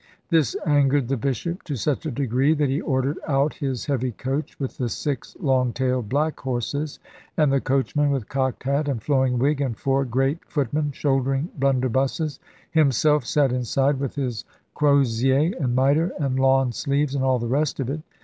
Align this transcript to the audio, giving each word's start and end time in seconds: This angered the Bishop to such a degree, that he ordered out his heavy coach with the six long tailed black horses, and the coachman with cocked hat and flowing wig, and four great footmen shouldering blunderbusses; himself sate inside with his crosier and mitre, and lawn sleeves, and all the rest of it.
This 0.29 0.55
angered 0.65 1.09
the 1.09 1.15
Bishop 1.15 1.61
to 1.65 1.75
such 1.75 2.07
a 2.07 2.11
degree, 2.11 2.55
that 2.55 2.69
he 2.69 2.81
ordered 2.81 3.19
out 3.27 3.53
his 3.53 3.85
heavy 3.85 4.11
coach 4.11 4.59
with 4.59 4.79
the 4.79 4.89
six 4.89 5.37
long 5.39 5.73
tailed 5.73 6.09
black 6.09 6.39
horses, 6.39 6.97
and 7.37 7.53
the 7.53 7.61
coachman 7.61 8.09
with 8.09 8.27
cocked 8.27 8.63
hat 8.63 8.87
and 8.87 9.03
flowing 9.03 9.37
wig, 9.37 9.61
and 9.61 9.77
four 9.77 10.03
great 10.05 10.43
footmen 10.45 10.91
shouldering 10.91 11.49
blunderbusses; 11.59 12.39
himself 12.71 13.27
sate 13.27 13.51
inside 13.51 13.99
with 13.99 14.15
his 14.15 14.43
crosier 14.73 15.51
and 15.59 15.75
mitre, 15.75 16.11
and 16.19 16.39
lawn 16.39 16.71
sleeves, 16.71 17.13
and 17.13 17.23
all 17.23 17.37
the 17.37 17.45
rest 17.45 17.79
of 17.79 17.87
it. 17.87 18.01